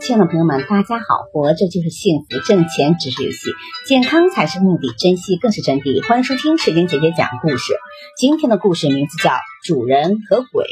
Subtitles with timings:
[0.00, 1.04] 亲爱的朋友们，大家好！
[1.32, 3.50] 活着就是幸福，挣钱只是游戏，
[3.86, 6.06] 健康才是目的，珍惜更是真谛。
[6.06, 7.74] 欢迎收听水晶姐姐讲故事。
[8.16, 9.30] 今天的故事名字叫
[9.64, 10.64] 《主人和鬼》。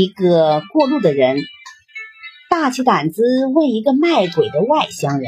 [0.00, 1.38] 一个过路的人
[2.48, 3.22] 大起胆子
[3.54, 5.24] 问一个卖鬼的外乡人：“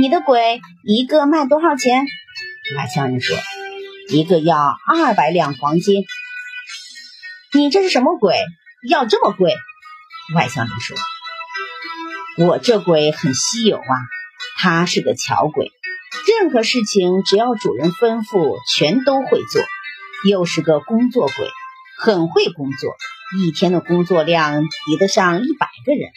[0.00, 2.04] 你的鬼一个卖多少钱？”
[2.76, 3.36] 外乡人说
[4.10, 6.04] ：“一个要二百两黄金。”
[7.54, 8.36] 你这是什么鬼？
[8.88, 9.52] 要这么贵？
[10.34, 10.96] 外乡人说。
[12.38, 13.84] 我这鬼很稀有啊，
[14.56, 15.70] 他是个巧鬼，
[16.40, 19.62] 任何事情只要主人吩咐，全都会做。
[20.30, 21.48] 又是个工作鬼，
[21.98, 22.94] 很会工作，
[23.38, 26.10] 一天的工作量抵得上一百个人。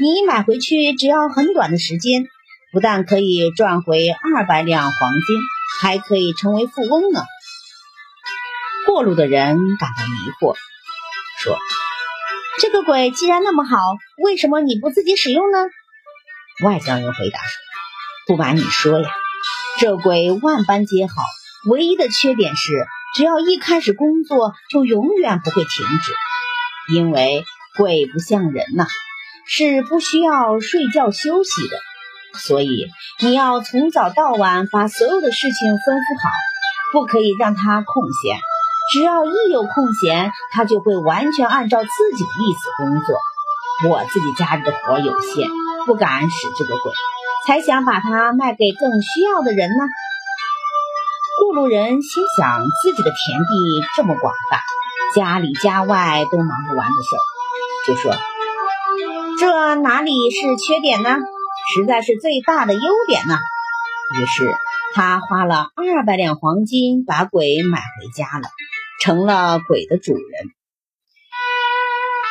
[0.00, 2.26] 你买回去只要很短的时间，
[2.72, 5.36] 不但可以赚回二百两黄金，
[5.80, 7.22] 还可以成为富翁呢。
[8.86, 10.56] 过路的人感到迷惑，
[11.40, 11.56] 说。
[12.60, 13.76] 这个鬼既然那么好，
[14.22, 15.58] 为什么你不自己使用呢？
[16.64, 17.46] 外乡人回答说
[18.28, 19.10] ：“不瞒你说呀，
[19.80, 21.14] 这鬼万般皆好，
[21.68, 26.12] 唯一的缺点是，只要一开始工作，就永远不会停止。
[26.94, 27.44] 因为
[27.76, 28.86] 鬼不像人呐，
[29.48, 31.76] 是不需要睡觉休息的，
[32.38, 32.86] 所以
[33.20, 36.30] 你要从早到晚把所有的事情吩咐好，
[36.92, 38.38] 不可以让他空闲。”
[38.92, 43.18] 只要一有空闲，他就会完全按照自己的意思工作。
[43.90, 45.48] 我自己家里的活有限，
[45.86, 46.92] 不敢使这个鬼，
[47.46, 49.84] 才想把它卖给更需要的人呢。
[51.40, 54.60] 过路人心想，自己的田地这么广大，
[55.16, 57.22] 家里家外都忙不完的事儿，
[57.86, 58.14] 就说
[59.40, 61.16] ：“这哪里是缺点呢？
[61.74, 63.36] 实在是最大的优点呢。”
[64.20, 64.44] 于是
[64.94, 68.48] 他花了二百两黄金把鬼买回家了。
[69.04, 70.22] 成了鬼的主人。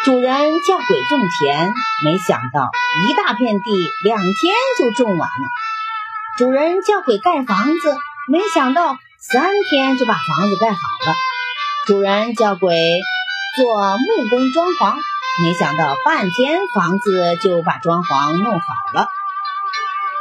[0.06, 1.70] 主人叫鬼种田，
[2.04, 2.72] 没想到
[3.06, 3.72] 一大片地
[4.04, 5.46] 两天就种完了。
[6.40, 7.96] 主人叫鬼盖房子，
[8.28, 11.16] 没想到三天就把房子盖好了。
[11.86, 12.76] 主人叫鬼
[13.56, 14.96] 做木工装潢，
[15.44, 19.08] 没想到半天房子就把装潢弄好了。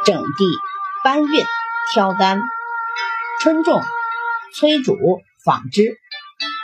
[0.05, 0.59] 整地、
[1.03, 1.47] 搬运、
[1.94, 2.43] 挑担、
[3.41, 3.81] 春种、
[4.55, 4.99] 催煮、
[5.47, 6.01] 纺织。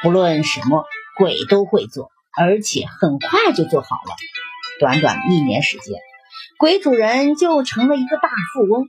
[0.03, 0.85] 不论什么
[1.17, 4.15] 鬼都会做，而且很快就做好了。
[4.79, 5.99] 短短一年时间，
[6.57, 8.89] 鬼主人就成了一个大富翁。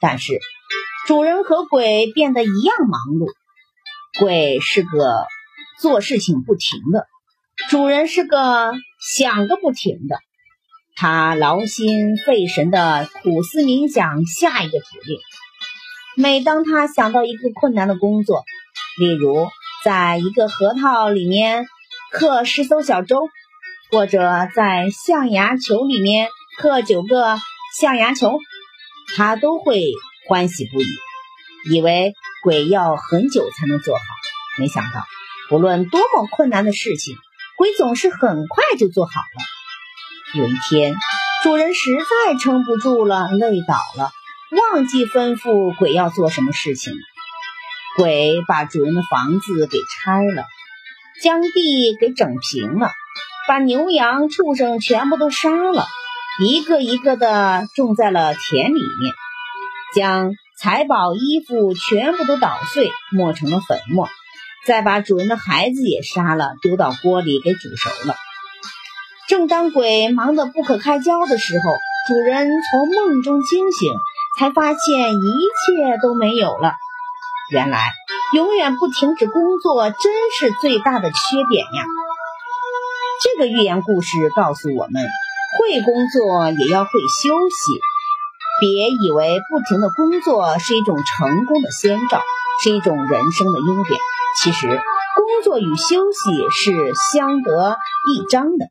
[0.00, 0.38] 但是，
[1.06, 3.26] 主人和鬼变得一样忙碌。
[4.18, 5.26] 鬼是个
[5.80, 7.06] 做事情不停的，
[7.70, 10.18] 主人是个想个不停的。
[10.96, 15.18] 他劳心费神的苦思冥想下一个指令。
[16.16, 18.44] 每当他想到一个困难的工作，
[18.98, 19.48] 例如，
[19.84, 21.66] 在一个核桃里面
[22.12, 23.28] 刻十艘小舟，
[23.90, 27.38] 或者在象牙球里面刻九个
[27.78, 28.38] 象牙球，
[29.16, 29.82] 他都会
[30.28, 30.86] 欢喜不已，
[31.72, 34.02] 以为鬼要很久才能做好。
[34.58, 35.04] 没想到，
[35.48, 37.16] 不论多么困难的事情，
[37.56, 40.40] 鬼总是很快就做好了。
[40.40, 40.94] 有一天，
[41.42, 44.10] 主人实在撑不住了，累倒了，
[44.72, 46.92] 忘记吩咐鬼要做什么事情。
[48.00, 50.44] 鬼把主人的房子给拆了，
[51.22, 52.92] 将地给整平了，
[53.46, 55.84] 把牛羊畜生全部都杀了，
[56.42, 59.14] 一个一个的种在了田里面，
[59.94, 64.08] 将财宝衣服全部都捣碎，磨成了粉末，
[64.66, 68.14] 再把主人的孩子也杀了，丢到锅里给煮熟了。
[69.28, 71.70] 正当鬼忙得不可开交的时候，
[72.08, 73.92] 主人从梦中惊醒，
[74.38, 76.72] 才发现一切都没有了。
[77.50, 77.92] 原来，
[78.34, 79.96] 永远不停止工作，真
[80.38, 81.16] 是最大的缺
[81.50, 81.84] 点呀！
[83.22, 85.02] 这个寓言故事告诉我们，
[85.58, 87.80] 会工作也要会休息。
[88.60, 92.22] 别以为不停的工作是一种成功的先兆，
[92.62, 93.98] 是一种人生的优点。
[94.42, 98.66] 其实，工作与休息是相得益彰的。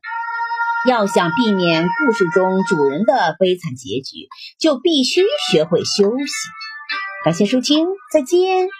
[0.88, 4.28] 要想避免故事中主人的悲惨结局，
[4.58, 6.32] 就必须学会休息。
[7.22, 8.79] 感谢收听，再见。